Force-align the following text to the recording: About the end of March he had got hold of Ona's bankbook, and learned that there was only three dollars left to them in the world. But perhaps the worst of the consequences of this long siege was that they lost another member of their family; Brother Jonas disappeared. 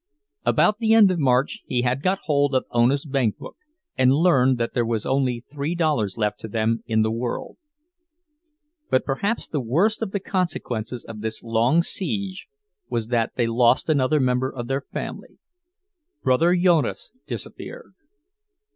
About 0.47 0.79
the 0.79 0.95
end 0.95 1.11
of 1.11 1.19
March 1.19 1.59
he 1.67 1.83
had 1.83 2.01
got 2.01 2.21
hold 2.25 2.55
of 2.55 2.65
Ona's 2.71 3.05
bankbook, 3.05 3.55
and 3.95 4.11
learned 4.11 4.57
that 4.57 4.73
there 4.73 4.83
was 4.83 5.05
only 5.05 5.41
three 5.41 5.75
dollars 5.75 6.17
left 6.17 6.39
to 6.39 6.47
them 6.47 6.81
in 6.87 7.03
the 7.03 7.11
world. 7.11 7.57
But 8.89 9.05
perhaps 9.05 9.47
the 9.47 9.61
worst 9.61 10.01
of 10.01 10.09
the 10.09 10.19
consequences 10.19 11.05
of 11.05 11.21
this 11.21 11.43
long 11.43 11.83
siege 11.83 12.47
was 12.89 13.09
that 13.09 13.33
they 13.35 13.45
lost 13.45 13.89
another 13.89 14.19
member 14.19 14.51
of 14.51 14.65
their 14.67 14.81
family; 14.81 15.37
Brother 16.23 16.55
Jonas 16.55 17.11
disappeared. 17.27 17.93